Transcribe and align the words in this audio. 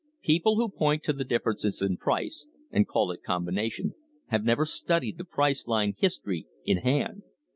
People 0.23 0.55
who 0.55 0.67
point 0.67 1.03
to 1.03 1.13
the 1.13 1.23
differences 1.23 1.79
in 1.79 1.95
price, 1.95 2.47
and 2.71 2.87
call 2.87 3.11
it 3.11 3.21
combination, 3.21 3.93
have 4.29 4.43
never 4.43 4.65
studied 4.65 5.19
the 5.19 5.25
price 5.25 5.67
line 5.67 5.93
history 5.95 6.47
in 6.65 6.77
hand. 6.77 7.21